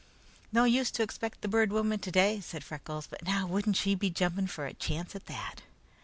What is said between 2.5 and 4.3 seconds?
Freckles; "but now wouldn't she be